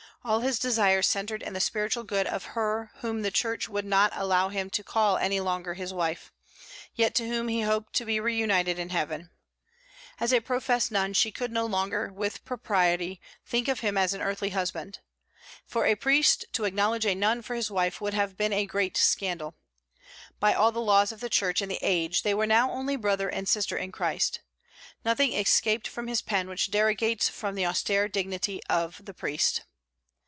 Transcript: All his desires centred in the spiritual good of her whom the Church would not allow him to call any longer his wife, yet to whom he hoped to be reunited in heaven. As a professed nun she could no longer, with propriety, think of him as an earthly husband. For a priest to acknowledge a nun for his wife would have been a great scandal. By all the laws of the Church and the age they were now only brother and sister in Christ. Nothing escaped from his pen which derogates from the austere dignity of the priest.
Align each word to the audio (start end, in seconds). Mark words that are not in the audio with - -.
All 0.23 0.41
his 0.41 0.59
desires 0.59 1.07
centred 1.07 1.41
in 1.41 1.53
the 1.53 1.59
spiritual 1.59 2.03
good 2.03 2.27
of 2.27 2.43
her 2.53 2.91
whom 2.97 3.23
the 3.23 3.31
Church 3.31 3.67
would 3.67 3.85
not 3.85 4.11
allow 4.13 4.49
him 4.49 4.69
to 4.69 4.83
call 4.83 5.17
any 5.17 5.39
longer 5.39 5.73
his 5.73 5.91
wife, 5.95 6.31
yet 6.93 7.15
to 7.15 7.27
whom 7.27 7.47
he 7.47 7.61
hoped 7.61 7.93
to 7.93 8.05
be 8.05 8.19
reunited 8.19 8.77
in 8.77 8.89
heaven. 8.91 9.31
As 10.19 10.31
a 10.31 10.39
professed 10.39 10.91
nun 10.91 11.13
she 11.13 11.31
could 11.31 11.51
no 11.51 11.65
longer, 11.65 12.13
with 12.13 12.45
propriety, 12.45 13.19
think 13.47 13.67
of 13.67 13.79
him 13.79 13.97
as 13.97 14.13
an 14.13 14.21
earthly 14.21 14.51
husband. 14.51 14.99
For 15.65 15.87
a 15.87 15.95
priest 15.95 16.45
to 16.53 16.65
acknowledge 16.65 17.07
a 17.07 17.15
nun 17.15 17.41
for 17.41 17.55
his 17.55 17.71
wife 17.71 17.99
would 17.99 18.13
have 18.13 18.37
been 18.37 18.53
a 18.53 18.67
great 18.67 18.97
scandal. 18.97 19.55
By 20.39 20.53
all 20.53 20.71
the 20.71 20.79
laws 20.81 21.11
of 21.11 21.19
the 21.21 21.29
Church 21.29 21.63
and 21.63 21.71
the 21.71 21.79
age 21.81 22.21
they 22.21 22.35
were 22.35 22.45
now 22.45 22.69
only 22.69 22.95
brother 22.95 23.27
and 23.27 23.49
sister 23.49 23.75
in 23.75 23.91
Christ. 23.91 24.41
Nothing 25.03 25.33
escaped 25.33 25.87
from 25.87 26.05
his 26.05 26.21
pen 26.21 26.47
which 26.47 26.69
derogates 26.69 27.27
from 27.27 27.55
the 27.55 27.65
austere 27.65 28.07
dignity 28.07 28.61
of 28.69 29.03
the 29.03 29.15
priest. 29.15 29.63